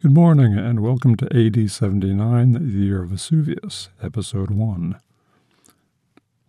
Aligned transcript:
Good 0.00 0.14
morning, 0.14 0.56
and 0.56 0.78
welcome 0.78 1.16
to 1.16 1.26
AD 1.36 1.68
79, 1.72 2.52
the 2.52 2.60
year 2.60 3.02
of 3.02 3.08
Vesuvius, 3.08 3.88
Episode 4.00 4.48
1. 4.48 4.96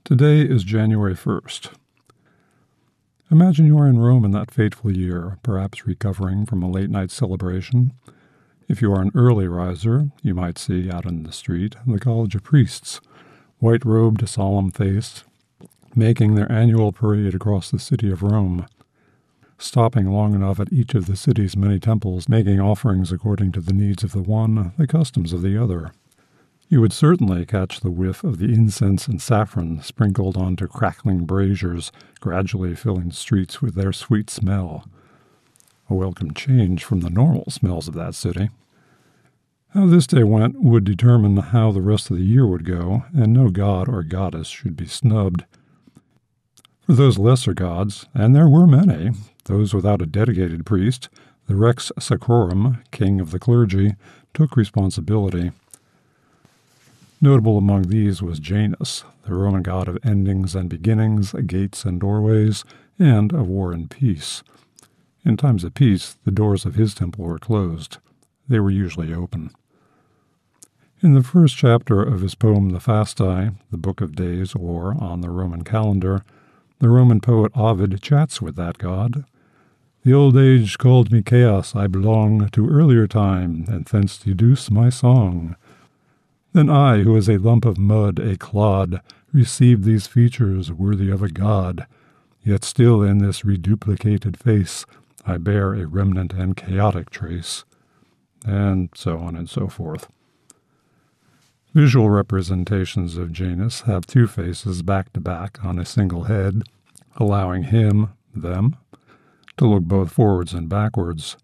Today 0.04 0.42
is 0.42 0.64
January 0.64 1.16
1st. 1.16 1.72
Imagine 3.32 3.66
you 3.66 3.80
are 3.80 3.88
in 3.88 3.98
Rome 3.98 4.24
in 4.24 4.30
that 4.34 4.52
fateful 4.52 4.96
year, 4.96 5.40
perhaps 5.42 5.88
recovering 5.88 6.46
from 6.46 6.62
a 6.62 6.70
late 6.70 6.92
night 6.92 7.10
celebration. 7.10 7.94
If 8.68 8.84
you 8.84 8.94
are 8.94 9.02
an 9.02 9.12
early 9.16 9.48
riser, 9.48 10.12
you 10.22 10.36
might 10.36 10.60
see 10.60 10.92
out 10.92 11.08
in 11.08 11.24
the 11.24 11.32
street 11.32 11.76
the 11.88 11.98
College 11.98 12.36
of 12.36 12.44
Priests, 12.44 13.02
white 13.58 13.84
robed, 13.84 14.30
solemn 14.30 14.70
faced, 14.70 15.24
making 15.96 16.36
their 16.36 16.52
annual 16.52 16.92
parade 16.92 17.34
across 17.34 17.72
the 17.72 17.80
city 17.80 18.12
of 18.12 18.22
Rome 18.22 18.68
stopping 19.60 20.12
long 20.12 20.34
enough 20.34 20.60
at 20.60 20.74
each 20.74 20.96
of 20.96 21.06
the 21.06 21.16
city's 21.16 21.56
many 21.56 21.80
temples, 21.80 22.28
making 22.28 22.60
offerings 22.60 23.12
according 23.12 23.52
to 23.52 23.62
the 23.62 23.74
needs 23.74 24.04
of 24.04 24.14
the 24.14 24.22
one, 24.22 24.74
the 24.78 24.88
customs 24.88 25.34
of 25.34 25.42
the 25.42 25.62
other. 25.62 25.92
You 26.70 26.82
would 26.82 26.94
certainly 26.94 27.46
catch 27.46 27.80
the 27.80 27.92
whiff 27.92 28.24
of 28.24 28.38
the 28.38 28.54
incense 28.54 29.08
and 29.08 29.22
saffron 29.22 29.82
sprinkled 29.82 30.38
onto 30.38 30.68
crackling 30.68 31.26
braziers, 31.26 31.92
gradually 32.20 32.76
filling 32.76 33.12
streets 33.12 33.62
with 33.62 33.76
their 33.76 33.92
sweet 33.92 34.30
smell. 34.30 34.86
A 35.90 35.96
welcome 35.96 36.34
change 36.34 36.84
from 36.84 37.02
the 37.02 37.10
normal 37.10 37.50
smells 37.50 37.88
of 37.88 37.96
that 37.96 38.14
city. 38.14 38.50
How 39.70 39.88
this 39.88 40.06
day 40.08 40.24
went 40.24 40.62
would 40.62 40.84
determine 40.84 41.38
how 41.38 41.72
the 41.72 41.82
rest 41.82 42.12
of 42.12 42.18
the 42.18 42.24
year 42.24 42.46
would 42.46 42.66
go, 42.66 43.04
and 43.14 43.34
no 43.34 43.50
god 43.50 43.90
or 43.90 44.04
goddess 44.04 44.48
should 44.48 44.76
be 44.76 44.88
snubbed. 44.88 45.46
For 46.82 46.94
those 46.94 47.18
lesser 47.18 47.54
gods, 47.54 48.06
and 48.14 48.36
there 48.36 48.50
were 48.50 48.66
many, 48.66 49.12
those 49.50 49.74
without 49.74 50.02
a 50.02 50.06
dedicated 50.06 50.64
priest, 50.64 51.10
the 51.48 51.56
Rex 51.56 51.92
Sacrorum, 52.00 52.84
king 52.92 53.20
of 53.20 53.32
the 53.32 53.40
clergy, 53.40 53.96
took 54.32 54.56
responsibility. 54.56 55.52
Notable 57.20 57.58
among 57.58 57.84
these 57.84 58.22
was 58.22 58.40
Janus, 58.40 59.04
the 59.26 59.34
Roman 59.34 59.64
god 59.64 59.88
of 59.88 59.98
endings 60.06 60.54
and 60.54 60.70
beginnings, 60.70 61.34
gates 61.48 61.84
and 61.84 62.00
doorways, 62.00 62.64
and 63.00 63.34
of 63.34 63.48
war 63.48 63.74
and 63.74 63.90
peace. 63.90 64.44
In 65.26 65.36
times 65.36 65.64
of 65.64 65.74
peace, 65.74 66.16
the 66.24 66.32
doors 66.32 66.64
of 66.64 66.76
his 66.76 66.94
temple 66.94 67.26
were 67.26 67.40
closed. 67.40 67.98
They 68.48 68.60
were 68.60 68.70
usually 68.70 69.14
open. 69.14 69.50
In 71.02 71.16
the 71.16 71.24
first 71.24 71.58
chapter 71.58 72.04
of 72.04 72.22
his 72.22 72.36
poem 72.36 72.70
The 72.70 72.80
Fasti, 72.80 73.56
the 73.72 73.78
Book 73.78 74.00
of 74.00 74.16
Days, 74.16 74.54
or 74.54 74.96
On 75.02 75.22
the 75.22 75.30
Roman 75.30 75.64
Calendar, 75.64 76.24
the 76.78 76.90
Roman 76.90 77.20
poet 77.20 77.52
Ovid 77.56 78.00
chats 78.02 78.42
with 78.42 78.56
that 78.56 78.78
god. 78.78 79.26
The 80.10 80.16
old 80.16 80.38
age 80.38 80.80
called 80.80 81.12
me 81.12 81.22
chaos, 81.22 81.76
I 81.76 81.86
belong 81.86 82.50
to 82.50 82.68
earlier 82.68 83.06
time, 83.06 83.66
and 83.68 83.86
thence 83.86 84.18
deduce 84.18 84.72
my 84.72 84.90
song. 84.90 85.56
Then 86.52 86.68
I, 86.68 87.04
who 87.04 87.14
was 87.14 87.30
a 87.30 87.38
lump 87.38 87.64
of 87.64 87.78
mud, 87.78 88.18
a 88.18 88.36
clod, 88.36 89.04
received 89.32 89.84
these 89.84 90.08
features 90.08 90.72
worthy 90.72 91.12
of 91.12 91.22
a 91.22 91.30
god. 91.30 91.86
Yet 92.44 92.64
still 92.64 93.04
in 93.04 93.20
this 93.20 93.42
reduplicated 93.42 94.36
face 94.36 94.84
I 95.28 95.38
bear 95.38 95.76
a 95.76 95.86
remnant 95.86 96.34
and 96.34 96.58
chaotic 96.58 97.12
trace. 97.12 97.64
And 98.44 98.90
so 98.96 99.20
on 99.20 99.36
and 99.36 99.48
so 99.48 99.68
forth. 99.68 100.08
Visual 101.76 102.10
representations 102.10 103.16
of 103.16 103.32
Janus 103.32 103.82
have 103.82 104.08
two 104.08 104.26
faces 104.26 104.82
back 104.82 105.14
to 105.14 105.20
back 105.20 105.64
on 105.64 105.78
a 105.78 105.86
single 105.86 106.24
head, 106.24 106.64
allowing 107.18 107.66
him, 107.66 108.10
them, 108.34 108.76
to 109.60 109.68
look 109.68 109.84
both 109.84 110.12
forwards 110.12 110.54
and 110.54 110.68
backwards. 110.68 111.38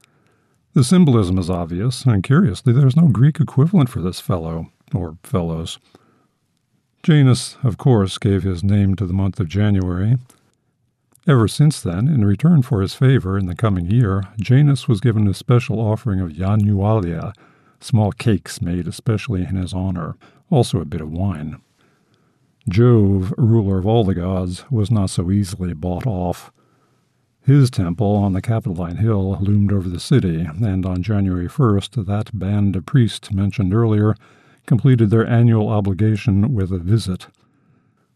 The 0.74 0.84
symbolism 0.84 1.38
is 1.38 1.50
obvious, 1.50 2.04
and 2.06 2.24
curiously, 2.24 2.74
there's 2.74 2.98
no 2.98 3.08
Greek 3.08 3.40
equivalent 3.40 3.90
for 3.90 4.02
this 4.02 4.20
fellow, 4.20 4.72
or 4.94 5.18
fellows. 5.24 5.80
Janus, 7.04 7.58
of 7.64 7.78
course, 7.78 8.18
gave 8.18 8.44
his 8.44 8.64
name 8.64 8.96
to 8.96 9.06
the 9.06 9.14
month 9.14 9.40
of 9.40 9.48
January. 9.48 10.18
Ever 11.28 11.48
since 11.48 11.82
then, 11.82 12.08
in 12.08 12.26
return 12.26 12.62
for 12.62 12.82
his 12.82 12.94
favor 12.94 13.38
in 13.38 13.46
the 13.46 13.56
coming 13.56 13.90
year, 13.90 14.24
Janus 14.40 14.88
was 14.88 15.02
given 15.02 15.28
a 15.28 15.34
special 15.34 15.80
offering 15.80 16.20
of 16.20 16.32
Janualia, 16.32 17.34
small 17.80 18.12
cakes 18.12 18.62
made 18.62 18.88
especially 18.88 19.44
in 19.44 19.56
his 19.56 19.74
honor, 19.74 20.16
also 20.50 20.80
a 20.80 20.86
bit 20.86 21.02
of 21.02 21.12
wine. 21.12 21.62
Jove, 22.70 23.34
ruler 23.38 23.78
of 23.78 23.86
all 23.86 24.04
the 24.04 24.16
gods, 24.16 24.66
was 24.72 24.90
not 24.90 25.10
so 25.10 25.32
easily 25.32 25.74
bought 25.74 26.08
off. 26.08 26.52
His 27.46 27.70
temple 27.70 28.16
on 28.16 28.34
the 28.34 28.42
Capitoline 28.42 28.98
Hill 28.98 29.38
loomed 29.40 29.72
over 29.72 29.88
the 29.88 30.00
city, 30.00 30.40
and 30.42 30.84
on 30.84 31.04
January 31.04 31.48
1st, 31.48 32.08
that 32.08 32.38
band 32.38 32.76
of 32.76 32.88
priests 32.88 33.32
mentioned 33.32 33.72
earlier 33.72 34.16
completed 34.66 35.12
their 35.12 35.28
annual 35.28 35.70
obligation 35.70 36.56
with 36.56 36.72
a 36.72 36.80
visit. 36.80 37.28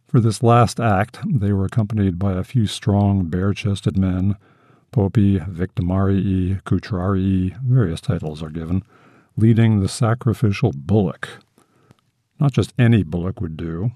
For 0.07 0.19
this 0.19 0.41
last 0.41 0.79
act, 0.79 1.19
they 1.27 1.53
were 1.53 1.65
accompanied 1.65 2.17
by 2.17 2.33
a 2.33 2.43
few 2.43 2.65
strong, 2.65 3.25
bare 3.25 3.53
chested 3.53 3.99
men. 3.99 4.35
Popi, 4.91 5.37
Victimarii, 5.37 6.63
Cultrarii, 6.63 7.55
various 7.61 8.01
titles 8.01 8.41
are 8.41 8.49
given, 8.49 8.81
leading 9.37 9.79
the 9.79 9.87
sacrificial 9.87 10.71
bullock. 10.75 11.29
Not 12.39 12.51
just 12.53 12.73
any 12.79 13.03
bullock 13.03 13.41
would 13.41 13.57
do. 13.57 13.91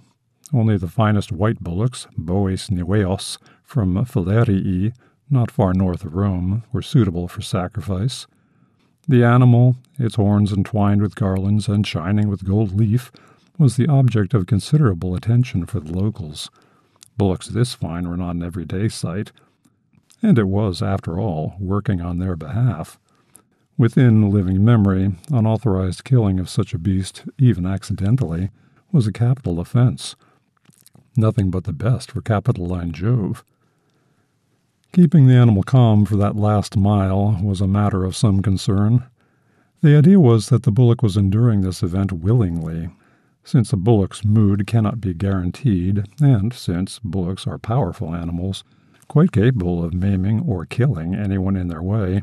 Only 0.54 0.78
the 0.78 0.88
finest 0.88 1.32
white 1.32 1.60
bullocks, 1.60 2.06
Boes 2.16 2.70
Niveos, 2.70 3.40
from 3.64 3.96
Falerii, 4.06 4.94
not 5.34 5.52
far 5.52 5.74
north 5.74 6.06
of 6.06 6.16
Rome, 6.16 6.64
were 6.72 6.82
suitable 6.82 7.28
for 7.28 7.42
sacrifice. 7.42 8.28
The 9.08 9.24
animal, 9.24 9.76
its 10.00 10.16
horns 10.16 10.54
entwined 10.54 11.02
with 11.02 11.16
garlands 11.16 11.68
and 11.68 11.86
shining 11.86 12.30
with 12.30 12.46
gold 12.46 12.78
leaf, 12.78 13.12
was 13.58 13.76
the 13.76 13.88
object 13.88 14.34
of 14.34 14.48
considerable 14.48 15.16
attention 15.16 15.66
for 15.66 15.80
the 15.80 15.92
locals. 15.92 16.50
Bullocks 17.18 17.48
this 17.48 17.74
fine 17.74 18.08
were 18.08 18.18
not 18.18 18.36
an 18.36 18.44
everyday 18.44 18.88
sight, 18.88 19.32
and 20.22 20.40
it 20.40 20.48
was, 20.48 20.82
after 20.82 21.20
all, 21.20 21.56
working 21.60 22.02
on 22.02 22.20
their 22.20 22.36
behalf. 22.36 22.98
Within 23.78 24.30
living 24.30 24.64
memory, 24.64 25.14
unauthorized 25.32 26.04
killing 26.04 26.40
of 26.40 26.50
such 26.50 26.74
a 26.74 26.80
beast, 26.80 27.26
even 27.38 27.66
accidentally, 27.66 28.50
was 28.92 29.08
a 29.08 29.12
capital 29.12 29.60
offense. 29.60 30.16
Nothing 31.18 31.52
but 31.52 31.66
the 31.66 31.74
best 31.74 32.12
for 32.12 32.22
Capitoline 32.22 32.92
Jove. 32.92 33.44
Keeping 34.94 35.26
the 35.26 35.34
animal 35.34 35.64
calm 35.64 36.06
for 36.06 36.16
that 36.18 36.36
last 36.36 36.78
mile 36.78 37.40
was 37.42 37.62
a 37.62 37.68
matter 37.68 38.06
of 38.06 38.16
some 38.16 38.44
concern. 38.44 39.04
The 39.82 39.98
idea 39.98 40.20
was 40.20 40.50
that 40.50 40.62
the 40.62 40.72
bullock 40.72 41.02
was 41.02 41.18
enduring 41.18 41.62
this 41.62 41.82
event 41.82 42.12
willingly, 42.12 42.92
since 43.44 43.74
a 43.74 43.76
bullock's 43.76 44.24
mood 44.24 44.68
cannot 44.68 45.02
be 45.02 45.16
guaranteed, 45.16 46.06
and 46.22 46.54
since 46.54 47.00
bullocks 47.00 47.48
are 47.48 47.58
powerful 47.58 48.14
animals, 48.14 48.64
quite 49.08 49.32
capable 49.32 49.84
of 49.84 49.96
maiming 49.96 50.42
or 50.42 50.64
killing 50.64 51.16
anyone 51.16 51.58
in 51.58 51.70
their 51.70 51.82
way. 51.82 52.22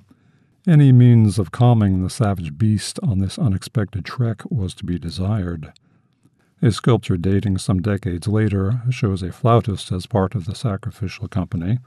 Any 0.64 0.92
means 0.92 1.40
of 1.40 1.50
calming 1.50 2.04
the 2.04 2.08
savage 2.08 2.56
beast 2.56 3.00
on 3.02 3.18
this 3.18 3.36
unexpected 3.36 4.04
trek 4.04 4.42
was 4.48 4.74
to 4.74 4.84
be 4.84 4.96
desired. 4.96 5.72
A 6.62 6.70
sculpture 6.70 7.16
dating 7.16 7.58
some 7.58 7.82
decades 7.82 8.28
later 8.28 8.82
shows 8.90 9.24
a 9.24 9.32
flautist 9.32 9.90
as 9.90 10.06
part 10.06 10.36
of 10.36 10.44
the 10.44 10.54
sacrificial 10.54 11.26
company. 11.26 11.80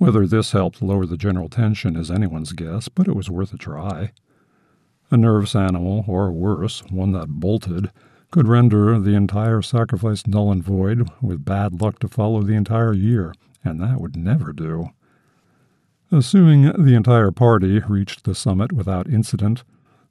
Whether 0.00 0.26
this 0.26 0.52
helped 0.52 0.80
lower 0.80 1.04
the 1.04 1.18
general 1.18 1.50
tension 1.50 1.94
is 1.94 2.10
anyone's 2.10 2.54
guess, 2.54 2.88
but 2.88 3.06
it 3.06 3.14
was 3.14 3.28
worth 3.28 3.52
a 3.52 3.58
try. 3.58 4.12
A 5.10 5.16
nervous 5.18 5.54
animal, 5.54 6.06
or 6.08 6.32
worse, 6.32 6.82
one 6.88 7.12
that 7.12 7.28
bolted, 7.28 7.90
could 8.30 8.48
render 8.48 8.98
the 8.98 9.14
entire 9.14 9.60
sacrifice 9.60 10.26
null 10.26 10.50
and 10.50 10.64
void, 10.64 11.10
with 11.20 11.44
bad 11.44 11.82
luck 11.82 11.98
to 11.98 12.08
follow 12.08 12.40
the 12.40 12.54
entire 12.54 12.94
year, 12.94 13.34
and 13.62 13.78
that 13.82 14.00
would 14.00 14.16
never 14.16 14.54
do. 14.54 14.88
Assuming 16.10 16.72
the 16.82 16.94
entire 16.94 17.30
party 17.30 17.80
reached 17.80 18.24
the 18.24 18.34
summit 18.34 18.72
without 18.72 19.06
incident, 19.06 19.64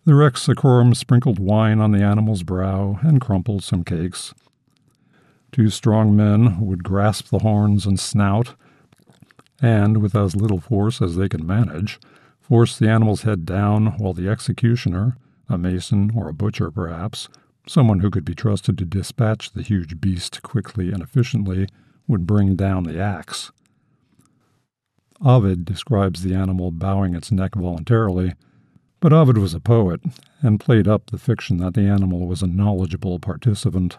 the 0.06 0.13
Rex 0.13 0.46
Sacrorum 0.46 0.94
sprinkled 0.94 1.40
wine 1.40 1.80
on 1.80 1.94
the 1.94 2.04
animal's 2.04 2.44
brow 2.44 3.00
and 3.02 3.19
crumpled 3.19 3.63
some 3.63 3.84
cakes. 3.84 4.36
Two 5.52 5.72
strong 5.72 6.16
men 6.16 6.62
would 6.62 6.84
grasp 6.84 7.30
the 7.30 7.40
horns 7.40 7.88
and 7.88 8.00
snout, 8.00 8.54
and, 9.62 9.98
with 9.98 10.16
as 10.16 10.36
little 10.36 10.60
force 10.60 11.02
as 11.02 11.16
they 11.16 11.30
could 11.30 11.44
manage, 11.44 12.00
force 12.40 12.78
the 12.78 12.90
animal's 12.90 13.24
head 13.24 13.46
down 13.46 13.98
while 13.98 14.14
the 14.14 14.30
executioner, 14.30 15.18
a 15.48 15.58
mason 15.58 16.12
or 16.16 16.30
a 16.30 16.34
butcher 16.34 16.72
perhaps, 16.72 17.30
someone 17.68 18.00
who 18.00 18.10
could 18.10 18.26
be 18.26 18.34
trusted 18.34 18.78
to 18.78 18.86
dispatch 18.86 19.52
the 19.52 19.62
huge 19.62 20.02
beast 20.02 20.42
quickly 20.42 20.92
and 20.92 21.02
efficiently, 21.02 21.68
would 22.08 22.26
bring 22.26 22.56
down 22.56 22.84
the 22.84 23.00
axe. 23.00 23.52
Ovid 25.22 25.66
describes 25.66 26.24
the 26.24 26.34
animal 26.34 26.72
bowing 26.72 27.14
its 27.14 27.32
neck 27.32 27.56
voluntarily, 27.56 28.34
but 29.00 29.14
Ovid 29.14 29.38
was 29.38 29.54
a 29.54 29.60
poet 29.60 30.02
and 30.42 30.60
played 30.60 30.88
up 30.88 31.08
the 31.08 31.18
fiction 31.18 31.58
that 31.58 31.74
the 31.74 31.82
animal 31.82 32.26
was 32.26 32.42
a 32.42 32.48
knowledgeable 32.48 33.20
participant. 33.20 33.98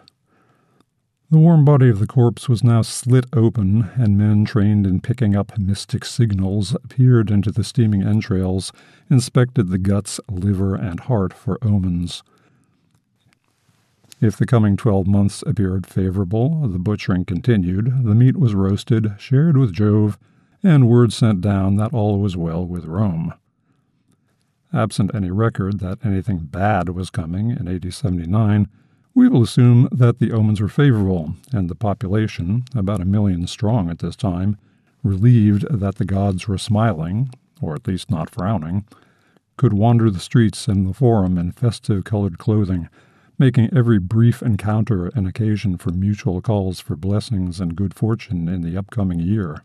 The 1.31 1.39
warm 1.39 1.63
body 1.63 1.87
of 1.87 1.99
the 1.99 2.07
corpse 2.07 2.49
was 2.49 2.61
now 2.61 2.81
slit 2.81 3.25
open, 3.31 3.89
and 3.95 4.17
men 4.17 4.43
trained 4.43 4.85
in 4.85 4.99
picking 4.99 5.33
up 5.33 5.57
mystic 5.57 6.03
signals 6.03 6.75
peered 6.89 7.31
into 7.31 7.53
the 7.53 7.63
steaming 7.63 8.03
entrails, 8.03 8.73
inspected 9.09 9.69
the 9.69 9.77
guts, 9.77 10.19
liver, 10.29 10.75
and 10.75 10.99
heart 10.99 11.31
for 11.31 11.57
omens. 11.61 12.21
If 14.19 14.35
the 14.35 14.45
coming 14.45 14.75
twelve 14.75 15.07
months 15.07 15.41
appeared 15.47 15.87
favorable, 15.87 16.67
the 16.67 16.79
butchering 16.79 17.23
continued, 17.23 18.03
the 18.03 18.13
meat 18.13 18.35
was 18.35 18.53
roasted, 18.53 19.15
shared 19.17 19.55
with 19.55 19.71
Jove, 19.71 20.19
and 20.61 20.89
word 20.89 21.13
sent 21.13 21.39
down 21.39 21.77
that 21.77 21.93
all 21.93 22.19
was 22.19 22.35
well 22.35 22.65
with 22.65 22.83
Rome. 22.83 23.33
Absent 24.73 25.15
any 25.15 25.31
record 25.31 25.79
that 25.79 26.05
anything 26.05 26.39
bad 26.39 26.89
was 26.89 27.09
coming 27.09 27.51
in 27.51 27.69
AD 27.69 27.93
79, 27.93 28.67
we 29.13 29.27
will 29.27 29.43
assume 29.43 29.89
that 29.91 30.19
the 30.19 30.31
omens 30.31 30.61
were 30.61 30.69
favorable, 30.69 31.35
and 31.51 31.69
the 31.69 31.75
population, 31.75 32.63
about 32.73 33.01
a 33.01 33.05
million 33.05 33.45
strong 33.47 33.89
at 33.89 33.99
this 33.99 34.15
time, 34.15 34.57
relieved 35.03 35.65
that 35.69 35.95
the 35.95 36.05
gods 36.05 36.47
were 36.47 36.57
smiling, 36.57 37.29
or 37.61 37.75
at 37.75 37.87
least 37.87 38.09
not 38.09 38.29
frowning, 38.29 38.85
could 39.57 39.73
wander 39.73 40.09
the 40.09 40.19
streets 40.19 40.67
and 40.67 40.87
the 40.87 40.93
forum 40.93 41.37
in 41.37 41.51
festive 41.51 42.03
colored 42.03 42.37
clothing, 42.37 42.89
making 43.37 43.69
every 43.75 43.99
brief 43.99 44.41
encounter 44.41 45.07
an 45.09 45.25
occasion 45.25 45.77
for 45.77 45.91
mutual 45.91 46.41
calls 46.41 46.79
for 46.79 46.95
blessings 46.95 47.59
and 47.59 47.75
good 47.75 47.93
fortune 47.93 48.47
in 48.47 48.61
the 48.61 48.77
upcoming 48.77 49.19
year. 49.19 49.63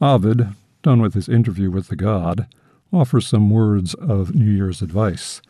Ovid, 0.00 0.48
done 0.82 1.00
with 1.00 1.14
his 1.14 1.28
interview 1.28 1.70
with 1.70 1.88
the 1.88 1.96
god, 1.96 2.46
offers 2.92 3.26
some 3.26 3.50
words 3.50 3.94
of 3.94 4.34
New 4.34 4.50
Year's 4.50 4.82
advice. 4.82 5.40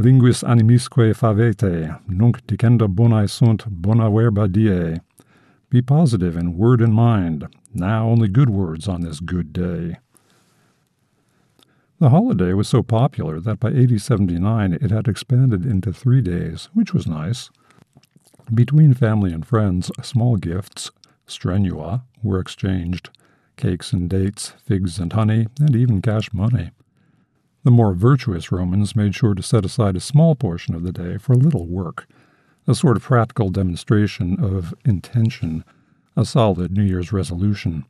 Linguis 0.00 0.44
animisque 0.44 1.12
favete, 1.12 1.98
nunc 2.06 2.46
dicenda 2.46 2.86
bonae 2.86 3.28
sunt 3.28 3.66
bona 3.68 4.08
verba 4.08 4.46
die. 4.46 5.00
Be 5.70 5.82
positive 5.82 6.36
in 6.36 6.56
word 6.56 6.80
and 6.80 6.94
mind. 6.94 7.48
Now 7.74 8.08
only 8.08 8.28
good 8.28 8.48
words 8.48 8.86
on 8.86 9.00
this 9.00 9.18
good 9.18 9.52
day. 9.52 9.96
The 11.98 12.10
holiday 12.10 12.52
was 12.52 12.68
so 12.68 12.84
popular 12.84 13.40
that 13.40 13.58
by 13.58 13.70
AD 13.70 14.00
79 14.00 14.78
it 14.80 14.92
had 14.92 15.08
expanded 15.08 15.66
into 15.66 15.92
three 15.92 16.20
days, 16.20 16.68
which 16.74 16.94
was 16.94 17.08
nice. 17.08 17.50
Between 18.54 18.94
family 18.94 19.32
and 19.32 19.44
friends, 19.44 19.90
small 20.00 20.36
gifts, 20.36 20.92
strenua, 21.26 22.02
were 22.22 22.38
exchanged 22.38 23.10
cakes 23.56 23.92
and 23.92 24.08
dates, 24.08 24.54
figs 24.64 25.00
and 25.00 25.12
honey, 25.12 25.48
and 25.58 25.74
even 25.74 26.00
cash 26.00 26.32
money. 26.32 26.70
The 27.64 27.70
more 27.70 27.92
virtuous 27.92 28.52
Romans 28.52 28.94
made 28.94 29.14
sure 29.14 29.34
to 29.34 29.42
set 29.42 29.64
aside 29.64 29.96
a 29.96 30.00
small 30.00 30.34
portion 30.34 30.74
of 30.74 30.84
the 30.84 30.92
day 30.92 31.18
for 31.18 31.32
a 31.32 31.38
little 31.38 31.66
work, 31.66 32.06
a 32.66 32.74
sort 32.74 32.96
of 32.96 33.02
practical 33.02 33.50
demonstration 33.50 34.42
of 34.42 34.74
intention, 34.84 35.64
a 36.16 36.24
solid 36.24 36.70
New 36.70 36.84
Year's 36.84 37.12
resolution. 37.12 37.84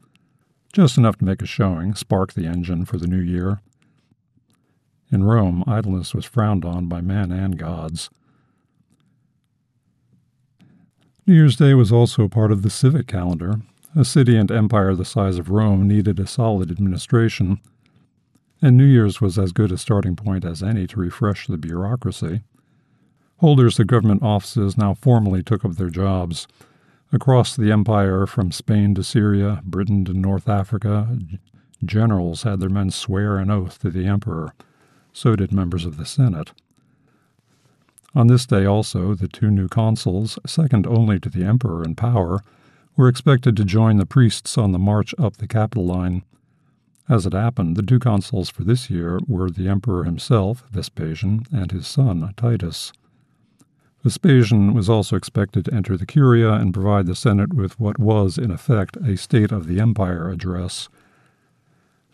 Just 0.72 0.96
enough 0.96 1.16
to 1.18 1.24
make 1.24 1.42
a 1.42 1.46
showing, 1.46 1.94
spark 1.94 2.32
the 2.32 2.46
engine 2.46 2.84
for 2.84 2.96
the 2.96 3.06
new 3.06 3.20
year. 3.20 3.60
In 5.10 5.24
Rome, 5.24 5.64
idleness 5.66 6.14
was 6.14 6.24
frowned 6.24 6.64
on 6.64 6.86
by 6.86 7.00
men 7.00 7.30
and 7.30 7.58
gods. 7.58 8.10
New 11.26 11.34
Year's 11.34 11.56
Day 11.56 11.74
was 11.74 11.92
also 11.92 12.26
part 12.26 12.52
of 12.52 12.62
the 12.62 12.70
civic 12.70 13.06
calendar. 13.06 13.60
A 13.94 14.04
city 14.04 14.36
and 14.36 14.50
empire 14.50 14.94
the 14.94 15.04
size 15.04 15.38
of 15.38 15.50
Rome 15.50 15.86
needed 15.86 16.18
a 16.18 16.26
solid 16.26 16.70
administration 16.70 17.60
and 18.60 18.76
New 18.76 18.84
Year's 18.84 19.20
was 19.20 19.38
as 19.38 19.52
good 19.52 19.70
a 19.70 19.78
starting 19.78 20.16
point 20.16 20.44
as 20.44 20.62
any 20.62 20.86
to 20.88 21.00
refresh 21.00 21.46
the 21.46 21.56
bureaucracy. 21.56 22.42
Holders 23.38 23.78
of 23.78 23.86
government 23.86 24.22
offices 24.22 24.76
now 24.76 24.94
formally 24.94 25.42
took 25.42 25.64
up 25.64 25.76
their 25.76 25.90
jobs. 25.90 26.48
Across 27.12 27.56
the 27.56 27.70
empire, 27.70 28.26
from 28.26 28.50
Spain 28.50 28.94
to 28.94 29.04
Syria, 29.04 29.62
Britain 29.64 30.04
to 30.06 30.12
North 30.12 30.48
Africa, 30.48 31.18
generals 31.84 32.42
had 32.42 32.58
their 32.58 32.68
men 32.68 32.90
swear 32.90 33.38
an 33.38 33.50
oath 33.50 33.78
to 33.80 33.90
the 33.90 34.06
emperor. 34.06 34.54
So 35.12 35.36
did 35.36 35.52
members 35.52 35.84
of 35.84 35.96
the 35.96 36.04
Senate. 36.04 36.52
On 38.14 38.26
this 38.26 38.46
day 38.46 38.64
also, 38.64 39.14
the 39.14 39.28
two 39.28 39.50
new 39.50 39.68
consuls, 39.68 40.38
second 40.46 40.86
only 40.86 41.20
to 41.20 41.28
the 41.28 41.44
emperor 41.44 41.84
in 41.84 41.94
power, 41.94 42.42
were 42.96 43.08
expected 43.08 43.56
to 43.56 43.64
join 43.64 43.96
the 43.96 44.06
priests 44.06 44.58
on 44.58 44.72
the 44.72 44.78
march 44.78 45.14
up 45.18 45.36
the 45.36 45.46
Capitoline 45.46 46.24
as 47.08 47.24
it 47.24 47.32
happened, 47.32 47.76
the 47.76 47.82
two 47.82 47.98
consuls 47.98 48.50
for 48.50 48.64
this 48.64 48.90
year 48.90 49.18
were 49.26 49.50
the 49.50 49.68
emperor 49.68 50.04
himself, 50.04 50.64
Vespasian, 50.70 51.44
and 51.50 51.72
his 51.72 51.86
son, 51.86 52.34
Titus. 52.36 52.92
Vespasian 54.04 54.74
was 54.74 54.88
also 54.88 55.16
expected 55.16 55.64
to 55.64 55.74
enter 55.74 55.96
the 55.96 56.06
Curia 56.06 56.52
and 56.52 56.72
provide 56.72 57.06
the 57.06 57.14
Senate 57.14 57.52
with 57.52 57.78
what 57.80 57.98
was, 57.98 58.38
in 58.38 58.50
effect, 58.50 58.96
a 58.98 59.16
State 59.16 59.50
of 59.50 59.66
the 59.66 59.80
Empire 59.80 60.30
address. 60.30 60.88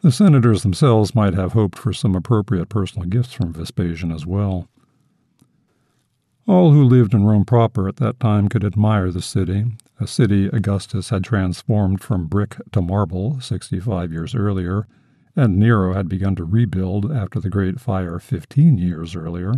The 0.00 0.12
senators 0.12 0.62
themselves 0.62 1.14
might 1.14 1.35
have 1.35 1.52
hoped 1.52 1.79
for 1.79 1.93
some 1.93 2.14
appropriate 2.14 2.69
personal 2.69 3.08
gifts 3.08 3.32
from 3.32 3.52
Vespasian 3.52 4.12
as 4.12 4.26
well. 4.26 4.69
All 6.47 6.73
who 6.73 6.85
lived 6.85 7.14
in 7.14 7.25
Rome 7.25 7.44
proper 7.44 7.88
at 7.88 7.97
that 7.97 8.20
time 8.20 8.49
could 8.49 8.64
admire 8.64 9.11
the 9.11 9.23
city, 9.23 9.64
a 10.00 10.06
city 10.06 10.49
Augustus 10.49 11.11
had 11.11 11.25
transformed 11.25 12.02
from 12.02 12.26
brick 12.26 12.56
to 12.73 12.82
marble 12.82 13.41
65 13.41 14.12
years 14.12 14.35
earlier, 14.35 14.87
and 15.37 15.58
Nero 15.58 15.94
had 15.94 16.08
begun 16.08 16.35
to 16.37 16.44
rebuild 16.44 17.11
after 17.11 17.41
the 17.41 17.50
Great 17.50 17.81
Fire 17.81 18.19
15 18.19 18.79
years 18.79 19.14
earlier. 19.14 19.55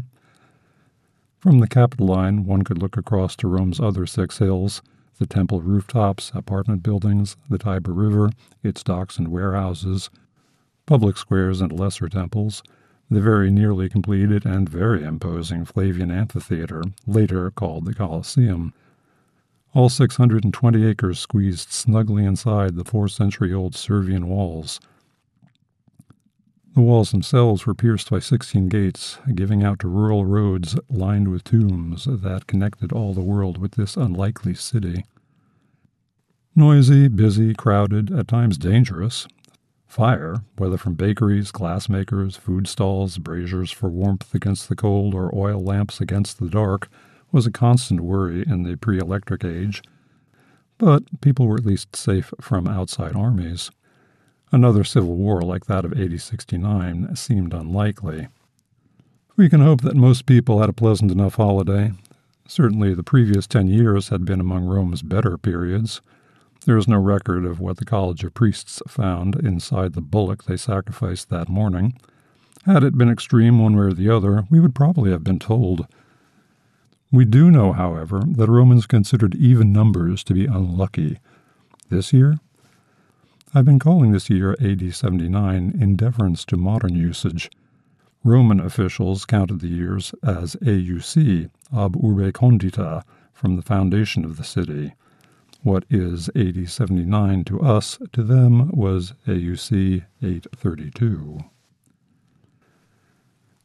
From 1.39 1.61
the 1.61 1.69
Capitoline, 1.69 2.45
one 2.45 2.63
could 2.63 2.79
look 2.79 2.97
across 2.97 3.37
to 3.37 3.49
Rome's 3.49 3.81
other 3.81 4.07
six 4.07 4.39
hills 4.39 4.83
the 5.19 5.27
temple 5.27 5.63
rooftops, 5.63 6.31
apartment 6.35 6.83
buildings, 6.83 7.37
the 7.49 7.57
Tiber 7.57 7.93
River, 7.93 8.31
its 8.63 8.83
docks 8.83 9.17
and 9.17 9.29
warehouses, 9.29 10.11
public 10.85 11.17
squares 11.17 11.63
and 11.63 11.73
lesser 11.73 12.09
temples, 12.09 12.63
the 13.11 13.21
very 13.21 13.51
nearly 13.51 13.89
completed 13.89 14.45
and 14.45 14.69
very 14.69 15.05
imposing 15.05 15.65
Flavian 15.65 16.11
Amphitheater, 16.11 16.83
later 17.07 17.51
called 17.51 17.87
the 17.87 17.95
Colosseum. 17.95 18.75
All 19.77 19.91
620 19.91 20.87
acres 20.87 21.19
squeezed 21.19 21.71
snugly 21.71 22.25
inside 22.25 22.77
the 22.77 22.85
four 22.85 23.09
century 23.09 23.53
old 23.53 23.75
Servian 23.75 24.27
walls. 24.27 24.81
The 26.75 26.81
walls 26.81 27.11
themselves 27.11 27.67
were 27.67 27.75
pierced 27.75 28.09
by 28.09 28.21
16 28.21 28.71
gates, 28.71 29.19
giving 29.35 29.63
out 29.63 29.81
to 29.81 29.89
rural 29.89 30.25
roads 30.25 30.79
lined 30.89 31.29
with 31.29 31.45
tombs 31.45 32.07
that 32.07 32.47
connected 32.47 32.91
all 32.91 33.13
the 33.13 33.21
world 33.21 33.59
with 33.59 33.73
this 33.73 33.99
unlikely 33.99 34.55
city. 34.55 35.05
Noisy, 36.55 37.09
busy, 37.09 37.53
crowded, 37.53 38.11
at 38.11 38.29
times 38.29 38.57
dangerous, 38.57 39.29
Fire, 39.87 40.43
whether 40.57 40.79
from 40.79 40.95
bakeries, 40.95 41.53
glassmakers, 41.53 42.39
food 42.39 42.67
stalls, 42.67 43.19
braziers 43.19 43.71
for 43.71 43.91
warmth 43.91 44.35
against 44.35 44.71
the 44.71 44.77
cold, 44.77 45.15
or 45.15 45.35
oil 45.35 45.63
lamps 45.63 46.01
against 46.01 46.39
the 46.39 46.49
dark, 46.49 46.89
was 47.33 47.47
a 47.47 47.53
constant 47.53 48.01
worry 48.01 48.45
in 48.47 48.63
the 48.63 48.77
pre 48.77 48.99
electric 48.99 49.45
age. 49.45 49.83
But 50.79 51.21
people 51.21 51.47
were 51.47 51.57
at 51.57 51.67
least 51.67 51.97
safe 51.97 52.33
from 52.41 52.67
outside 52.67 53.17
armies. 53.17 53.71
Another 54.53 54.85
civil 54.85 55.15
war 55.17 55.43
like 55.43 55.67
that 55.67 55.85
of 55.85 55.93
8069 55.93 57.17
seemed 57.17 57.53
unlikely. 57.53 58.29
We 59.37 59.49
can 59.49 59.61
hope 59.61 59.83
that 59.83 59.97
most 59.97 60.27
people 60.27 60.61
had 60.61 60.69
a 60.69 60.75
pleasant 60.75 61.11
enough 61.11 61.35
holiday. 61.35 61.93
Certainly, 62.47 62.95
the 62.95 63.03
previous 63.03 63.47
ten 63.47 63.67
years 63.67 64.09
had 64.09 64.25
been 64.25 64.41
among 64.41 64.65
Rome's 64.65 65.03
better 65.03 65.37
periods. 65.37 66.01
There 66.65 66.77
is 66.77 66.89
no 66.89 66.99
record 66.99 67.45
of 67.45 67.61
what 67.61 67.77
the 67.77 67.85
College 67.85 68.25
of 68.25 68.35
Priests 68.35 68.81
found 68.89 69.37
inside 69.37 69.93
the 69.93 70.01
bullock 70.01 70.45
they 70.45 70.57
sacrificed 70.57 71.29
that 71.31 71.49
morning. 71.49 71.99
Had 72.65 72.83
it 72.83 72.97
been 72.97 73.11
extreme 73.11 73.59
one 73.59 73.77
way 73.77 73.85
or 73.85 73.93
the 73.93 74.11
other, 74.11 74.47
we 74.51 74.59
would 74.59 74.75
probably 74.75 75.11
have 75.11 75.23
been 75.23 75.39
told. 75.39 75.87
We 77.13 77.25
do 77.25 77.51
know, 77.51 77.73
however, 77.73 78.25
that 78.27 78.51
Romans 78.51 78.87
considered 78.87 79.35
even 79.37 79.73
numbers 79.73 80.25
to 80.25 80.35
be 80.35 80.47
unlucky. 80.47 81.19
This 81.89 82.13
year? 82.13 82.39
I've 83.55 83.65
been 83.65 83.79
calling 83.79 84.13
this 84.13 84.29
year 84.29 84.57
AD 84.61 84.95
79 84.95 85.79
in 85.81 85.97
deference 85.97 86.45
to 86.47 86.57
modern 86.57 86.95
usage. 86.97 87.49
Roman 88.25 88.59
officials 88.59 89.25
counted 89.25 89.61
the 89.61 89.69
years 89.69 90.13
as 90.23 90.57
AUC, 90.57 91.49
ab 91.73 91.97
urbe 91.97 92.33
condita, 92.33 93.03
from 93.33 93.55
the 93.55 93.63
foundation 93.63 94.25
of 94.25 94.37
the 94.37 94.45
city. 94.45 94.95
What 95.63 95.85
is 95.89 96.29
AD 96.35 96.69
79 96.69 97.45
to 97.45 97.61
us, 97.61 97.99
to 98.13 98.23
them 98.25 98.71
was 98.73 99.15
AUC 99.27 100.05
832. 100.23 101.39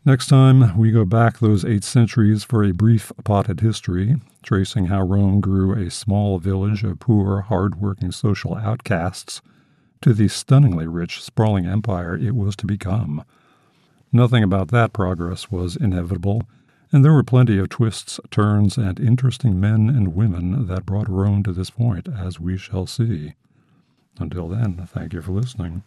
Next 0.03 0.27
time, 0.27 0.75
we 0.77 0.89
go 0.89 1.05
back 1.05 1.37
those 1.37 1.63
eight 1.63 1.83
centuries 1.83 2.43
for 2.43 2.63
a 2.63 2.71
brief 2.71 3.11
potted 3.23 3.59
history, 3.59 4.15
tracing 4.41 4.87
how 4.87 5.03
Rome 5.03 5.39
grew 5.39 5.73
a 5.73 5.91
small 5.91 6.39
village 6.39 6.83
of 6.83 6.99
poor, 6.99 7.41
hard-working 7.41 8.11
social 8.11 8.55
outcasts 8.55 9.43
to 10.01 10.13
the 10.15 10.27
stunningly 10.27 10.87
rich, 10.87 11.21
sprawling 11.21 11.67
empire 11.67 12.17
it 12.17 12.35
was 12.35 12.55
to 12.55 12.65
become. 12.65 13.23
Nothing 14.11 14.43
about 14.43 14.69
that 14.69 14.91
progress 14.91 15.51
was 15.51 15.75
inevitable, 15.75 16.41
And 16.91 17.05
there 17.05 17.13
were 17.13 17.23
plenty 17.23 17.57
of 17.57 17.69
twists, 17.69 18.19
turns, 18.31 18.77
and 18.77 18.99
interesting 18.99 19.59
men 19.59 19.89
and 19.89 20.13
women 20.13 20.67
that 20.67 20.85
brought 20.85 21.07
Rome 21.07 21.41
to 21.43 21.53
this 21.53 21.69
point, 21.69 22.09
as 22.09 22.39
we 22.39 22.57
shall 22.57 22.85
see. 22.85 23.35
Until 24.19 24.49
then, 24.49 24.87
thank 24.91 25.13
you 25.13 25.21
for 25.21 25.31
listening. 25.31 25.83